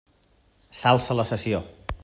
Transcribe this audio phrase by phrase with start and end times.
[0.79, 1.63] S'alça la sessió.